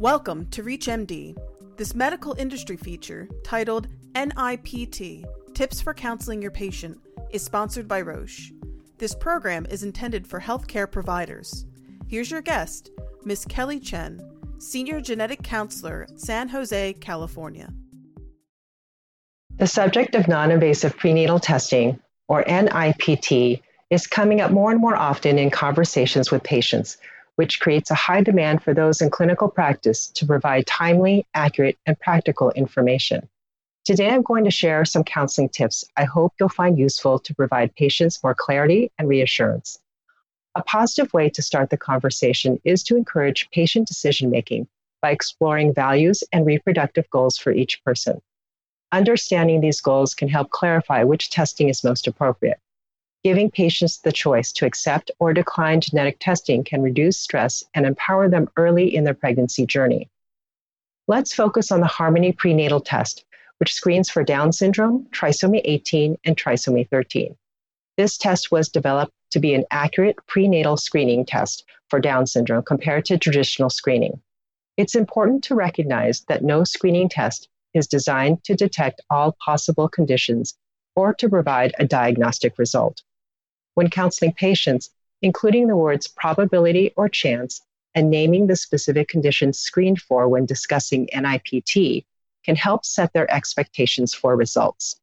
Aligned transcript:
Welcome 0.00 0.46
to 0.52 0.62
ReachMD. 0.62 1.36
This 1.76 1.94
medical 1.94 2.32
industry 2.38 2.78
feature, 2.78 3.28
titled 3.44 3.86
NIPT 4.14 5.26
Tips 5.52 5.82
for 5.82 5.92
Counseling 5.92 6.40
Your 6.40 6.50
Patient, 6.50 6.98
is 7.28 7.44
sponsored 7.44 7.86
by 7.86 8.00
Roche. 8.00 8.50
This 8.96 9.14
program 9.14 9.66
is 9.66 9.82
intended 9.82 10.26
for 10.26 10.40
healthcare 10.40 10.90
providers. 10.90 11.66
Here's 12.08 12.30
your 12.30 12.40
guest, 12.40 12.88
Ms. 13.26 13.44
Kelly 13.44 13.78
Chen, 13.78 14.22
Senior 14.56 15.02
Genetic 15.02 15.42
Counselor, 15.42 16.06
San 16.16 16.48
Jose, 16.48 16.94
California. 16.94 17.70
The 19.58 19.66
subject 19.66 20.14
of 20.14 20.28
non 20.28 20.50
invasive 20.50 20.96
prenatal 20.96 21.38
testing, 21.38 22.00
or 22.26 22.42
NIPT, 22.44 23.60
is 23.90 24.06
coming 24.06 24.40
up 24.40 24.50
more 24.50 24.70
and 24.70 24.80
more 24.80 24.96
often 24.96 25.38
in 25.38 25.50
conversations 25.50 26.30
with 26.30 26.42
patients 26.42 26.96
which 27.40 27.58
creates 27.58 27.90
a 27.90 27.94
high 27.94 28.22
demand 28.22 28.62
for 28.62 28.74
those 28.74 29.00
in 29.00 29.08
clinical 29.08 29.48
practice 29.48 30.08
to 30.08 30.26
provide 30.26 30.66
timely, 30.66 31.26
accurate, 31.32 31.78
and 31.86 31.98
practical 31.98 32.50
information. 32.50 33.26
Today, 33.86 34.10
I'm 34.10 34.20
going 34.20 34.44
to 34.44 34.50
share 34.50 34.84
some 34.84 35.04
counseling 35.04 35.48
tips 35.48 35.82
I 35.96 36.04
hope 36.04 36.34
you'll 36.38 36.50
find 36.50 36.78
useful 36.78 37.18
to 37.20 37.34
provide 37.34 37.74
patients 37.74 38.22
more 38.22 38.34
clarity 38.34 38.92
and 38.98 39.08
reassurance. 39.08 39.78
A 40.54 40.62
positive 40.62 41.14
way 41.14 41.30
to 41.30 41.40
start 41.40 41.70
the 41.70 41.78
conversation 41.78 42.60
is 42.62 42.82
to 42.82 42.96
encourage 42.98 43.48
patient 43.52 43.88
decision 43.88 44.28
making 44.28 44.68
by 45.00 45.10
exploring 45.10 45.72
values 45.72 46.22
and 46.34 46.44
reproductive 46.44 47.08
goals 47.08 47.38
for 47.38 47.52
each 47.52 47.82
person. 47.84 48.20
Understanding 48.92 49.62
these 49.62 49.80
goals 49.80 50.14
can 50.14 50.28
help 50.28 50.50
clarify 50.50 51.04
which 51.04 51.30
testing 51.30 51.70
is 51.70 51.82
most 51.82 52.06
appropriate. 52.06 52.60
Giving 53.22 53.50
patients 53.50 53.98
the 53.98 54.12
choice 54.12 54.50
to 54.52 54.64
accept 54.64 55.10
or 55.18 55.34
decline 55.34 55.82
genetic 55.82 56.16
testing 56.20 56.64
can 56.64 56.80
reduce 56.80 57.20
stress 57.20 57.62
and 57.74 57.84
empower 57.84 58.30
them 58.30 58.48
early 58.56 58.94
in 58.96 59.04
their 59.04 59.12
pregnancy 59.12 59.66
journey. 59.66 60.08
Let's 61.06 61.34
focus 61.34 61.70
on 61.70 61.80
the 61.80 61.86
Harmony 61.86 62.32
prenatal 62.32 62.80
test, 62.80 63.26
which 63.58 63.74
screens 63.74 64.08
for 64.08 64.24
Down 64.24 64.52
syndrome, 64.52 65.06
trisomy 65.10 65.60
18, 65.66 66.16
and 66.24 66.34
trisomy 66.34 66.88
13. 66.88 67.36
This 67.98 68.16
test 68.16 68.50
was 68.50 68.70
developed 68.70 69.12
to 69.32 69.38
be 69.38 69.52
an 69.52 69.66
accurate 69.70 70.16
prenatal 70.26 70.78
screening 70.78 71.26
test 71.26 71.64
for 71.88 72.00
Down 72.00 72.26
syndrome 72.26 72.62
compared 72.62 73.04
to 73.04 73.18
traditional 73.18 73.68
screening. 73.68 74.18
It's 74.78 74.94
important 74.94 75.44
to 75.44 75.54
recognize 75.54 76.22
that 76.28 76.42
no 76.42 76.64
screening 76.64 77.10
test 77.10 77.50
is 77.74 77.86
designed 77.86 78.44
to 78.44 78.54
detect 78.54 79.02
all 79.10 79.36
possible 79.44 79.90
conditions 79.90 80.56
or 80.96 81.12
to 81.12 81.28
provide 81.28 81.74
a 81.78 81.84
diagnostic 81.84 82.58
result 82.58 83.02
when 83.74 83.90
counseling 83.90 84.32
patients, 84.32 84.90
including 85.22 85.66
the 85.66 85.76
words 85.76 86.08
probability 86.08 86.92
or 86.96 87.08
chance 87.08 87.60
and 87.94 88.10
naming 88.10 88.46
the 88.46 88.56
specific 88.56 89.08
conditions 89.08 89.58
screened 89.58 90.00
for 90.00 90.28
when 90.28 90.46
discussing 90.46 91.08
NIPT 91.12 92.04
can 92.44 92.56
help 92.56 92.84
set 92.84 93.12
their 93.12 93.30
expectations 93.32 94.14
for 94.14 94.36
results. 94.36 94.96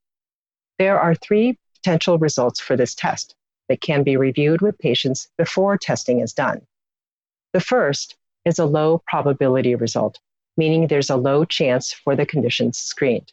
There 0.79 0.99
are 0.99 1.15
three 1.15 1.57
potential 1.75 2.17
results 2.17 2.59
for 2.59 2.75
this 2.75 2.95
test 2.95 3.35
that 3.69 3.81
can 3.81 4.03
be 4.03 4.17
reviewed 4.17 4.61
with 4.61 4.77
patients 4.79 5.27
before 5.37 5.77
testing 5.77 6.21
is 6.21 6.33
done. 6.33 6.61
The 7.53 7.59
first 7.59 8.15
is 8.45 8.59
a 8.59 8.65
low 8.65 9.03
probability 9.07 9.75
result, 9.75 10.19
meaning 10.55 10.87
there's 10.87 11.09
a 11.09 11.17
low 11.17 11.45
chance 11.45 11.91
for 11.91 12.15
the 12.15 12.25
conditions 12.25 12.77
screened. 12.77 13.31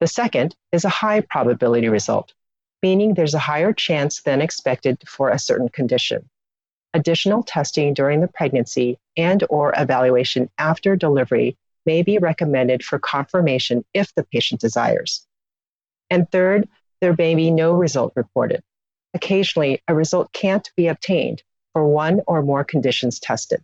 The 0.00 0.06
second 0.06 0.56
is 0.72 0.84
a 0.84 0.88
high 0.88 1.20
probability 1.20 1.88
result, 1.88 2.32
meaning 2.82 3.14
there's 3.14 3.34
a 3.34 3.38
higher 3.38 3.72
chance 3.72 4.22
than 4.22 4.40
expected 4.40 5.02
for 5.06 5.30
a 5.30 5.38
certain 5.38 5.68
condition. 5.68 6.28
Additional 6.92 7.42
testing 7.42 7.94
during 7.94 8.20
the 8.20 8.28
pregnancy 8.28 8.98
and 9.16 9.44
or 9.48 9.72
evaluation 9.76 10.50
after 10.58 10.96
delivery 10.96 11.56
may 11.86 12.02
be 12.02 12.18
recommended 12.18 12.84
for 12.84 12.98
confirmation 12.98 13.84
if 13.94 14.14
the 14.14 14.24
patient 14.24 14.60
desires. 14.60 15.26
And 16.10 16.30
third, 16.30 16.68
there 17.00 17.14
may 17.16 17.34
be 17.34 17.50
no 17.50 17.72
result 17.72 18.12
reported. 18.16 18.62
Occasionally, 19.14 19.82
a 19.88 19.94
result 19.94 20.32
can't 20.32 20.70
be 20.76 20.88
obtained 20.88 21.42
for 21.72 21.86
one 21.86 22.20
or 22.26 22.42
more 22.42 22.64
conditions 22.64 23.18
tested. 23.20 23.62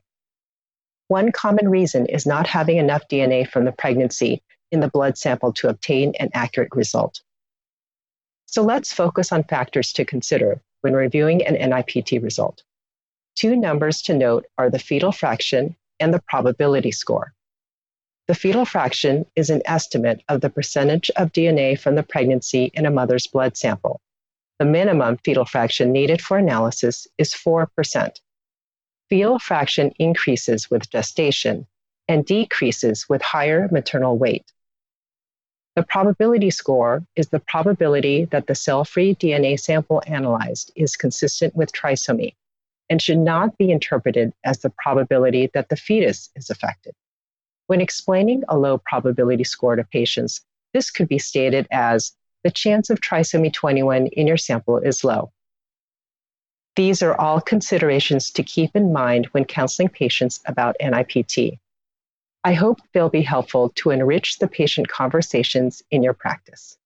One 1.09 1.31
common 1.33 1.69
reason 1.69 2.07
is 2.07 2.27
not 2.27 2.47
having 2.47 2.79
enough 2.79 3.09
DNA 3.09 3.49
from 3.49 3.65
the 3.65 3.73
pregnancy 3.73 4.43
in 4.73 4.81
the 4.81 4.89
blood 4.89 5.17
sample 5.17 5.53
to 5.55 5.69
obtain 5.69 6.15
an 6.19 6.31
accurate 6.35 6.75
result. 6.75 7.21
So 8.47 8.63
let's 8.63 8.93
focus 8.93 9.33
on 9.33 9.45
factors 9.45 9.93
to 9.95 10.05
consider 10.05 10.61
when 10.81 10.95
reviewing 10.95 11.45
an 11.45 11.55
NIPT 11.55 12.23
result. 12.23 12.63
Two 13.35 13.55
numbers 13.55 14.01
to 14.03 14.15
note 14.15 14.47
are 14.57 14.71
the 14.71 14.79
fetal 14.79 15.13
fraction 15.13 15.77
and 16.01 16.15
the 16.15 16.23
probability 16.29 16.93
score. 16.93 17.35
The 18.29 18.35
fetal 18.35 18.65
fraction 18.65 19.27
is 19.37 19.51
an 19.51 19.63
estimate 19.67 20.23
of 20.29 20.41
the 20.41 20.51
percentage 20.51 21.11
of 21.11 21.33
DNA 21.33 21.79
from 21.79 21.95
the 21.95 22.03
pregnancy 22.03 22.71
in 22.75 22.87
a 22.87 22.91
mother's 22.91 23.27
blood 23.27 23.57
sample. 23.57 24.01
The 24.59 24.65
minimum 24.65 25.19
fetal 25.19 25.45
fraction 25.45 25.93
needed 25.93 26.23
for 26.23 26.39
analysis 26.39 27.07
is 27.19 27.35
4%. 27.35 28.21
Fetal 29.09 29.39
fraction 29.39 29.93
increases 29.99 30.71
with 30.71 30.91
gestation 30.91 31.67
and 32.09 32.25
decreases 32.25 33.09
with 33.09 33.23
higher 33.23 33.69
maternal 33.71 34.17
weight. 34.17 34.51
The 35.77 35.83
probability 35.83 36.51
score 36.51 37.05
is 37.17 37.29
the 37.29 37.39
probability 37.39 38.25
that 38.27 38.47
the 38.47 38.55
cell 38.55 38.83
free 38.87 39.15
DNA 39.15 39.61
sample 39.61 40.03
analyzed 40.07 40.73
is 40.75 40.97
consistent 40.97 41.55
with 41.55 41.71
trisomy 41.71 42.35
and 42.89 43.03
should 43.03 43.19
not 43.19 43.59
be 43.59 43.71
interpreted 43.71 44.33
as 44.43 44.61
the 44.61 44.73
probability 44.83 45.51
that 45.53 45.69
the 45.69 45.77
fetus 45.77 46.31
is 46.35 46.49
affected. 46.49 46.95
When 47.67 47.83
explaining 47.83 48.43
a 48.49 48.57
low 48.57 48.79
probability 48.79 49.45
score 49.45 49.77
to 49.77 49.85
patients, 49.85 50.41
this 50.73 50.91
could 50.91 51.09
be 51.09 51.19
stated 51.19 51.67
as 51.71 52.13
the 52.43 52.51
chance 52.51 52.89
of 52.89 53.03
trisomy 53.03 53.53
21 53.53 54.07
in 54.07 54.27
your 54.27 54.39
sample 54.39 54.79
is 54.79 55.05
low. 55.05 55.31
These 56.77 57.03
are 57.03 57.21
all 57.21 57.41
considerations 57.43 58.31
to 58.31 58.43
keep 58.43 58.75
in 58.75 58.95
mind 58.95 59.27
when 59.33 59.45
counseling 59.45 59.91
patients 59.91 60.41
about 60.47 60.77
NIPT. 60.81 61.59
I 62.47 62.53
hope 62.53 62.79
they'll 62.93 63.09
be 63.09 63.23
helpful 63.23 63.71
to 63.71 63.91
enrich 63.91 64.39
the 64.39 64.47
patient 64.47 64.87
conversations 64.87 65.83
in 65.91 66.05
your 66.05 66.13
practice. 66.13 66.79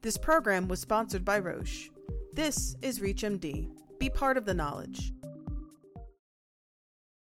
This 0.00 0.16
program 0.16 0.66
was 0.68 0.80
sponsored 0.80 1.26
by 1.26 1.40
Roche. 1.40 1.90
This 2.32 2.74
is 2.80 3.00
ReachMD. 3.00 3.68
Be 3.98 4.08
part 4.08 4.38
of 4.38 4.46
the 4.46 4.54
knowledge. 4.54 5.12